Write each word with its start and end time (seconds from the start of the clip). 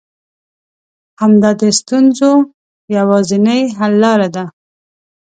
همدا 1.21 1.51
د 1.61 1.63
ستونزو 1.79 2.31
يوازنۍ 2.97 3.61
حل 3.77 3.93
لاره 4.03 4.29
ده. 4.35 4.45